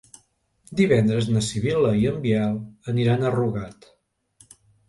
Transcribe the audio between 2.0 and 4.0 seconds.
i en Biel aniran a Rugat.